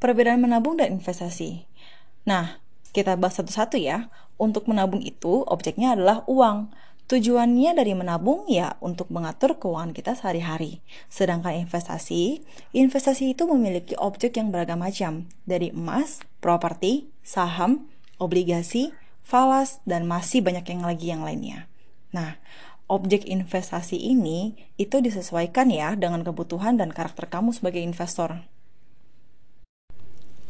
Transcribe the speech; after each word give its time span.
Perbedaan 0.00 0.40
menabung 0.40 0.80
dan 0.80 0.96
investasi. 0.96 1.68
Nah, 2.24 2.56
kita 2.96 3.20
bahas 3.20 3.36
satu-satu 3.36 3.76
ya. 3.76 4.08
Untuk 4.40 4.64
menabung 4.64 5.04
itu, 5.04 5.44
objeknya 5.44 5.92
adalah 5.92 6.24
uang. 6.24 6.72
Tujuannya 7.10 7.74
dari 7.74 7.92
menabung 7.92 8.46
ya 8.46 8.78
untuk 8.80 9.10
mengatur 9.10 9.58
keuangan 9.58 9.92
kita 9.92 10.16
sehari-hari. 10.16 10.80
Sedangkan 11.10 11.58
investasi, 11.58 12.40
investasi 12.72 13.34
itu 13.34 13.44
memiliki 13.50 13.98
objek 13.98 14.38
yang 14.40 14.48
beragam 14.48 14.80
macam, 14.80 15.26
dari 15.44 15.74
emas, 15.74 16.22
properti, 16.40 17.10
saham, 17.20 17.90
obligasi, 18.16 18.94
falas, 19.20 19.82
dan 19.84 20.06
masih 20.06 20.40
banyak 20.40 20.64
yang 20.64 20.82
lagi 20.86 21.06
yang 21.12 21.26
lainnya. 21.26 21.66
Nah, 22.14 22.38
objek 22.86 23.26
investasi 23.26 23.98
ini 23.98 24.56
itu 24.80 25.02
disesuaikan 25.02 25.68
ya 25.68 25.98
dengan 25.98 26.22
kebutuhan 26.22 26.78
dan 26.78 26.94
karakter 26.94 27.26
kamu 27.26 27.52
sebagai 27.52 27.82
investor. 27.82 28.46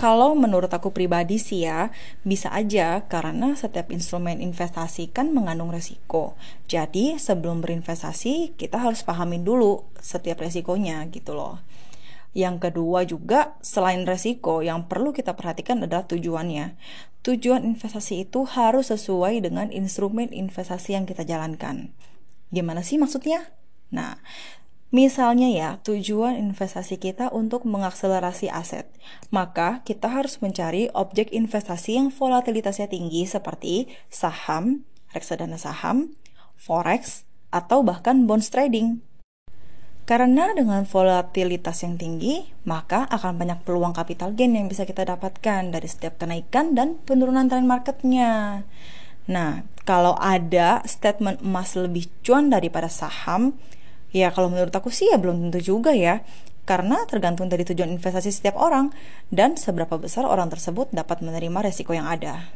Kalau 0.00 0.32
menurut 0.32 0.72
aku 0.72 0.96
pribadi 0.96 1.36
sih 1.36 1.68
ya, 1.68 1.92
bisa 2.24 2.48
aja 2.56 3.04
karena 3.04 3.52
setiap 3.52 3.92
instrumen 3.92 4.40
investasi 4.40 5.12
kan 5.12 5.28
mengandung 5.28 5.68
resiko. 5.68 6.40
Jadi 6.64 7.20
sebelum 7.20 7.60
berinvestasi, 7.60 8.56
kita 8.56 8.80
harus 8.80 9.04
pahamin 9.04 9.44
dulu 9.44 9.84
setiap 10.00 10.40
resikonya 10.40 11.04
gitu 11.12 11.36
loh. 11.36 11.60
Yang 12.32 12.56
kedua 12.64 13.04
juga, 13.04 13.60
selain 13.60 14.08
resiko, 14.08 14.64
yang 14.64 14.88
perlu 14.88 15.12
kita 15.12 15.36
perhatikan 15.36 15.84
adalah 15.84 16.08
tujuannya. 16.08 16.80
Tujuan 17.20 17.68
investasi 17.68 18.24
itu 18.24 18.48
harus 18.48 18.88
sesuai 18.88 19.44
dengan 19.44 19.68
instrumen 19.68 20.32
investasi 20.32 20.96
yang 20.96 21.04
kita 21.04 21.28
jalankan. 21.28 21.92
Gimana 22.48 22.80
sih 22.80 22.96
maksudnya? 22.96 23.52
Nah, 23.92 24.16
Misalnya 24.90 25.46
ya, 25.46 25.70
tujuan 25.86 26.34
investasi 26.34 26.98
kita 26.98 27.30
untuk 27.30 27.62
mengakselerasi 27.62 28.50
aset. 28.50 28.90
Maka 29.30 29.86
kita 29.86 30.10
harus 30.10 30.42
mencari 30.42 30.90
objek 30.98 31.30
investasi 31.30 31.94
yang 31.94 32.10
volatilitasnya 32.10 32.90
tinggi 32.90 33.22
seperti 33.22 33.86
saham, 34.10 34.82
reksadana 35.14 35.62
saham, 35.62 36.18
forex, 36.58 37.22
atau 37.54 37.86
bahkan 37.86 38.26
bonds 38.26 38.50
trading. 38.50 38.98
Karena 40.10 40.50
dengan 40.58 40.82
volatilitas 40.82 41.86
yang 41.86 41.94
tinggi, 41.94 42.50
maka 42.66 43.06
akan 43.14 43.38
banyak 43.38 43.62
peluang 43.62 43.94
capital 43.94 44.34
gain 44.34 44.58
yang 44.58 44.66
bisa 44.66 44.82
kita 44.82 45.06
dapatkan 45.06 45.70
dari 45.70 45.86
setiap 45.86 46.18
kenaikan 46.18 46.74
dan 46.74 46.98
penurunan 47.06 47.46
tren 47.46 47.62
marketnya. 47.62 48.66
Nah, 49.30 49.62
kalau 49.86 50.18
ada 50.18 50.82
statement 50.82 51.46
emas 51.46 51.78
lebih 51.78 52.10
cuan 52.26 52.50
daripada 52.50 52.90
saham, 52.90 53.54
Ya 54.10 54.34
kalau 54.34 54.50
menurut 54.50 54.74
aku 54.74 54.90
sih 54.90 55.10
ya 55.10 55.18
belum 55.18 55.48
tentu 55.48 55.74
juga 55.74 55.94
ya. 55.94 56.22
Karena 56.68 57.02
tergantung 57.08 57.50
dari 57.50 57.66
tujuan 57.66 57.90
investasi 57.90 58.30
setiap 58.30 58.54
orang 58.54 58.94
dan 59.32 59.58
seberapa 59.58 59.98
besar 59.98 60.22
orang 60.22 60.52
tersebut 60.52 60.92
dapat 60.94 61.18
menerima 61.18 61.66
resiko 61.66 61.96
yang 61.96 62.06
ada. 62.06 62.46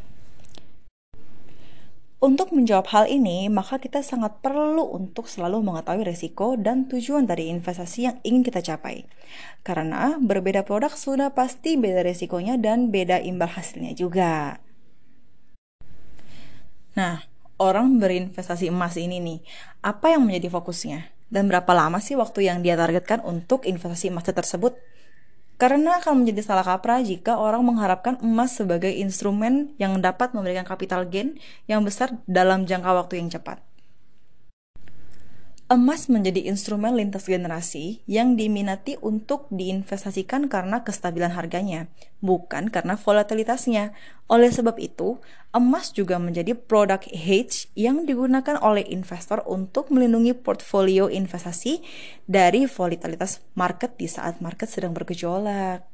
Untuk 2.25 2.57
menjawab 2.57 2.89
hal 2.89 3.05
ini, 3.05 3.53
maka 3.53 3.77
kita 3.77 4.01
sangat 4.01 4.41
perlu 4.41 4.97
untuk 4.97 5.29
selalu 5.29 5.61
mengetahui 5.61 6.09
resiko 6.09 6.57
dan 6.57 6.89
tujuan 6.89 7.29
dari 7.29 7.53
investasi 7.53 8.09
yang 8.09 8.17
ingin 8.25 8.41
kita 8.41 8.65
capai. 8.65 9.05
Karena 9.61 10.17
berbeda 10.17 10.65
produk 10.65 10.89
sudah 10.89 11.37
pasti 11.37 11.77
beda 11.77 12.01
resikonya 12.01 12.57
dan 12.57 12.89
beda 12.89 13.21
imbal 13.21 13.53
hasilnya 13.53 13.93
juga. 13.93 14.57
Nah, 16.97 17.29
orang 17.61 18.01
berinvestasi 18.01 18.73
emas 18.73 18.97
ini 18.97 19.21
nih, 19.21 19.45
apa 19.85 20.17
yang 20.17 20.25
menjadi 20.25 20.49
fokusnya? 20.49 21.14
Dan 21.35 21.51
berapa 21.51 21.75
lama 21.75 21.99
sih 21.99 22.15
waktu 22.15 22.47
yang 22.47 22.63
dia 22.63 22.79
targetkan 22.79 23.19
untuk 23.27 23.67
investasi 23.67 24.15
emas 24.15 24.23
tersebut? 24.23 24.79
Karena 25.59 25.99
akan 25.99 26.23
menjadi 26.23 26.47
salah 26.47 26.63
kaprah 26.63 27.03
jika 27.03 27.43
orang 27.43 27.67
mengharapkan 27.67 28.23
emas 28.23 28.55
sebagai 28.55 28.95
instrumen 28.95 29.75
yang 29.83 29.99
dapat 29.99 30.31
memberikan 30.31 30.63
capital 30.63 31.11
gain 31.11 31.35
yang 31.67 31.83
besar 31.83 32.23
dalam 32.31 32.71
jangka 32.71 32.91
waktu 32.95 33.19
yang 33.19 33.35
cepat. 33.35 33.74
Emas 35.75 36.07
menjadi 36.07 36.47
instrumen 36.47 36.95
lintas 36.95 37.27
generasi 37.27 37.99
yang 38.07 38.39
diminati 38.39 38.95
untuk 39.03 39.51
diinvestasikan 39.51 40.47
karena 40.47 40.87
kestabilan 40.87 41.35
harganya, 41.35 41.91
bukan 42.23 42.71
karena 42.71 42.95
volatilitasnya. 42.95 43.91
Oleh 44.31 44.55
sebab 44.55 44.79
itu, 44.79 45.19
emas 45.51 45.91
juga 45.91 46.23
menjadi 46.23 46.55
produk 46.55 47.03
hedge 47.03 47.75
yang 47.75 48.07
digunakan 48.07 48.55
oleh 48.63 48.87
investor 48.87 49.43
untuk 49.51 49.91
melindungi 49.91 50.39
portfolio 50.39 51.11
investasi 51.11 51.83
dari 52.31 52.71
volatilitas 52.71 53.43
market 53.59 53.99
di 53.99 54.07
saat 54.07 54.39
market 54.39 54.71
sedang 54.71 54.95
bergejolak. 54.95 55.94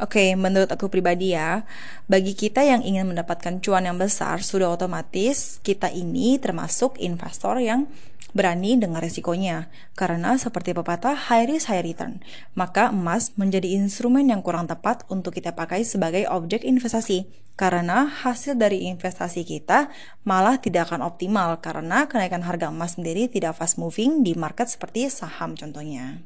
Oke, 0.00 0.18
okay, 0.18 0.28
menurut 0.32 0.72
aku 0.72 0.88
pribadi 0.88 1.36
ya, 1.36 1.68
bagi 2.08 2.32
kita 2.32 2.64
yang 2.64 2.80
ingin 2.80 3.12
mendapatkan 3.12 3.60
cuan 3.60 3.84
yang 3.84 4.00
besar, 4.00 4.40
sudah 4.40 4.72
otomatis 4.72 5.60
kita 5.60 5.92
ini 5.92 6.40
termasuk 6.40 6.96
investor 6.96 7.60
yang 7.60 7.86
berani 8.32 8.80
dengan 8.80 9.04
resikonya. 9.04 9.68
Karena 9.92 10.34
seperti 10.40 10.72
pepatah 10.72 11.14
high 11.28 11.44
risk 11.44 11.68
high 11.68 11.84
return, 11.84 12.24
maka 12.56 12.88
emas 12.88 13.36
menjadi 13.36 13.68
instrumen 13.78 14.32
yang 14.32 14.40
kurang 14.40 14.66
tepat 14.66 15.04
untuk 15.12 15.36
kita 15.36 15.52
pakai 15.52 15.84
sebagai 15.84 16.24
objek 16.28 16.64
investasi. 16.64 17.28
Karena 17.52 18.08
hasil 18.08 18.56
dari 18.56 18.88
investasi 18.88 19.44
kita 19.44 19.92
malah 20.24 20.56
tidak 20.56 20.88
akan 20.88 21.04
optimal 21.04 21.60
karena 21.60 22.08
kenaikan 22.08 22.40
harga 22.48 22.72
emas 22.72 22.96
sendiri 22.96 23.28
tidak 23.28 23.60
fast 23.60 23.76
moving 23.76 24.24
di 24.24 24.32
market 24.32 24.72
seperti 24.72 25.12
saham 25.12 25.52
contohnya. 25.52 26.24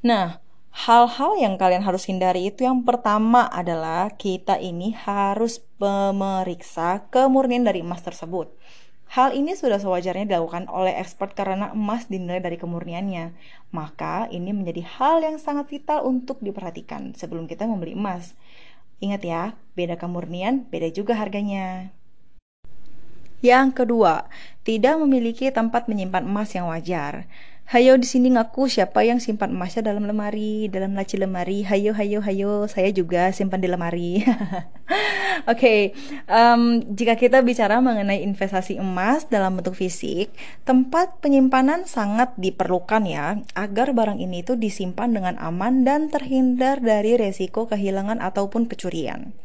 Nah, 0.00 0.43
hal-hal 0.74 1.38
yang 1.38 1.54
kalian 1.54 1.86
harus 1.86 2.10
hindari 2.10 2.50
itu 2.50 2.66
yang 2.66 2.82
pertama 2.82 3.46
adalah 3.46 4.10
kita 4.10 4.58
ini 4.58 4.90
harus 4.90 5.62
memeriksa 5.78 7.06
kemurnian 7.14 7.62
dari 7.62 7.86
emas 7.86 8.02
tersebut. 8.02 8.50
Hal 9.14 9.30
ini 9.30 9.54
sudah 9.54 9.78
sewajarnya 9.78 10.26
dilakukan 10.26 10.66
oleh 10.66 10.98
expert 10.98 11.38
karena 11.38 11.70
emas 11.70 12.10
dinilai 12.10 12.42
dari 12.42 12.58
kemurniannya. 12.58 13.30
Maka 13.70 14.26
ini 14.34 14.50
menjadi 14.50 14.82
hal 14.98 15.22
yang 15.22 15.38
sangat 15.38 15.70
vital 15.70 16.02
untuk 16.02 16.42
diperhatikan 16.42 17.14
sebelum 17.14 17.46
kita 17.46 17.70
membeli 17.70 17.94
emas. 17.94 18.34
Ingat 18.98 19.22
ya, 19.22 19.42
beda 19.78 19.94
kemurnian, 19.94 20.66
beda 20.66 20.90
juga 20.90 21.14
harganya. 21.14 21.94
Yang 23.44 23.84
kedua, 23.84 24.24
tidak 24.64 24.96
memiliki 25.04 25.52
tempat 25.52 25.84
menyimpan 25.84 26.24
emas 26.24 26.56
yang 26.56 26.72
wajar. 26.72 27.28
Hayo 27.64 27.96
di 27.96 28.04
sini 28.04 28.32
ngaku 28.32 28.68
siapa 28.68 29.04
yang 29.08 29.20
simpan 29.20 29.52
emasnya 29.52 29.88
dalam 29.88 30.04
lemari, 30.04 30.68
dalam 30.72 30.96
laci 30.96 31.20
lemari. 31.20 31.64
Hayo, 31.64 31.92
hayo, 31.96 32.24
hayo. 32.24 32.68
Saya 32.68 32.88
juga 32.92 33.32
simpan 33.36 33.60
di 33.60 33.68
lemari. 33.68 34.20
Oke, 34.24 34.40
okay, 35.44 35.80
um, 36.28 36.80
jika 36.92 37.20
kita 37.20 37.44
bicara 37.44 37.80
mengenai 37.84 38.24
investasi 38.24 38.80
emas 38.80 39.28
dalam 39.28 39.60
bentuk 39.60 39.76
fisik, 39.76 40.32
tempat 40.64 41.20
penyimpanan 41.20 41.84
sangat 41.84 42.32
diperlukan 42.40 43.04
ya, 43.04 43.40
agar 43.52 43.92
barang 43.92 44.20
ini 44.20 44.40
itu 44.40 44.56
disimpan 44.56 45.12
dengan 45.12 45.36
aman 45.36 45.84
dan 45.84 46.08
terhindar 46.08 46.80
dari 46.80 47.16
resiko 47.20 47.68
kehilangan 47.68 48.24
ataupun 48.24 48.68
kecurian. 48.68 49.36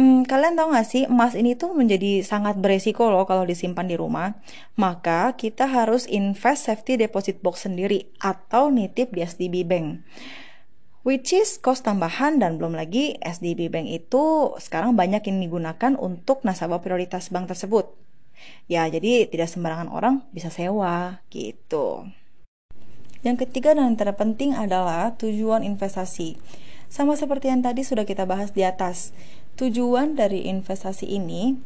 Hmm, 0.00 0.24
kalian 0.24 0.56
tahu 0.56 0.72
gak 0.72 0.88
sih 0.88 1.04
emas 1.04 1.36
ini 1.36 1.60
tuh 1.60 1.76
menjadi 1.76 2.24
sangat 2.24 2.56
beresiko 2.56 3.12
loh 3.12 3.28
kalau 3.28 3.44
disimpan 3.44 3.84
di 3.84 4.00
rumah. 4.00 4.32
Maka 4.80 5.36
kita 5.36 5.68
harus 5.68 6.08
invest 6.08 6.72
safety 6.72 6.96
deposit 6.96 7.44
box 7.44 7.68
sendiri 7.68 8.08
atau 8.16 8.72
nitip 8.72 9.12
di 9.12 9.20
SDB 9.20 9.60
Bank. 9.68 10.00
Which 11.04 11.36
is 11.36 11.60
cost 11.60 11.84
tambahan 11.84 12.40
dan 12.40 12.56
belum 12.56 12.80
lagi 12.80 13.20
SDB 13.20 13.68
Bank 13.68 13.92
itu 13.92 14.56
sekarang 14.56 14.96
banyak 14.96 15.20
yang 15.28 15.36
digunakan 15.36 15.92
untuk 16.00 16.48
nasabah 16.48 16.80
prioritas 16.80 17.28
bank 17.28 17.52
tersebut. 17.52 17.92
Ya, 18.72 18.88
jadi 18.88 19.28
tidak 19.28 19.52
sembarangan 19.52 19.92
orang 19.92 20.24
bisa 20.32 20.48
sewa 20.48 21.20
gitu. 21.28 22.08
Yang 23.20 23.44
ketiga 23.44 23.76
dan 23.76 24.00
terpenting 24.00 24.56
adalah 24.56 25.12
tujuan 25.20 25.60
investasi. 25.60 26.40
Sama 26.88 27.20
seperti 27.20 27.52
yang 27.52 27.60
tadi 27.60 27.84
sudah 27.84 28.08
kita 28.08 28.24
bahas 28.24 28.56
di 28.56 28.64
atas 28.64 29.12
tujuan 29.60 30.16
dari 30.16 30.48
investasi 30.48 31.04
ini 31.04 31.60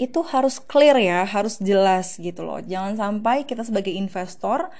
itu 0.00 0.20
harus 0.26 0.58
clear 0.58 0.98
ya, 0.98 1.22
harus 1.22 1.60
jelas 1.62 2.18
gitu 2.18 2.42
loh. 2.42 2.58
Jangan 2.64 2.98
sampai 2.98 3.46
kita 3.46 3.62
sebagai 3.62 3.94
investor 3.94 4.72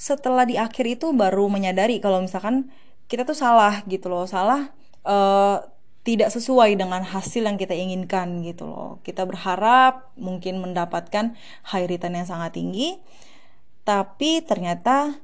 setelah 0.00 0.48
di 0.48 0.56
akhir 0.56 0.98
itu 0.98 1.12
baru 1.12 1.46
menyadari 1.52 2.00
kalau 2.00 2.22
misalkan 2.24 2.72
kita 3.10 3.28
tuh 3.28 3.36
salah 3.36 3.84
gitu 3.84 4.08
loh, 4.08 4.24
salah 4.24 4.72
uh, 5.04 5.60
tidak 6.02 6.34
sesuai 6.34 6.74
dengan 6.74 7.04
hasil 7.06 7.46
yang 7.46 7.60
kita 7.60 7.76
inginkan 7.76 8.40
gitu 8.42 8.66
loh. 8.66 8.98
Kita 9.04 9.28
berharap 9.28 10.10
mungkin 10.16 10.58
mendapatkan 10.64 11.36
high 11.68 11.86
return 11.86 12.18
yang 12.18 12.26
sangat 12.26 12.56
tinggi, 12.56 12.98
tapi 13.84 14.40
ternyata 14.42 15.20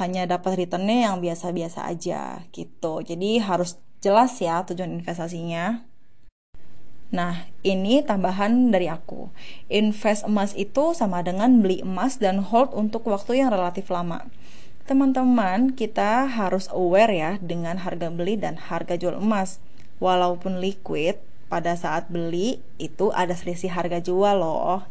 hanya 0.00 0.24
dapat 0.24 0.66
returnnya 0.66 1.10
yang 1.10 1.18
biasa-biasa 1.20 1.86
aja 1.86 2.46
gitu. 2.54 3.02
Jadi 3.02 3.42
harus 3.42 3.78
Jelas 4.00 4.40
ya 4.40 4.64
tujuan 4.64 4.96
investasinya. 4.96 5.84
Nah, 7.12 7.50
ini 7.60 8.00
tambahan 8.00 8.72
dari 8.72 8.88
aku. 8.88 9.28
Invest 9.68 10.24
emas 10.24 10.56
itu 10.56 10.96
sama 10.96 11.20
dengan 11.20 11.60
beli 11.60 11.84
emas 11.84 12.16
dan 12.16 12.40
hold 12.40 12.72
untuk 12.72 13.04
waktu 13.04 13.44
yang 13.44 13.52
relatif 13.52 13.92
lama. 13.92 14.24
Teman-teman, 14.88 15.76
kita 15.76 16.24
harus 16.24 16.70
aware 16.72 17.12
ya 17.12 17.32
dengan 17.44 17.76
harga 17.82 18.08
beli 18.08 18.40
dan 18.40 18.56
harga 18.56 18.96
jual 18.96 19.20
emas. 19.20 19.60
Walaupun 20.00 20.64
liquid, 20.64 21.20
pada 21.52 21.76
saat 21.76 22.08
beli 22.08 22.62
itu 22.80 23.12
ada 23.12 23.36
selisih 23.36 23.74
harga 23.74 24.00
jual 24.00 24.40
loh. 24.40 24.86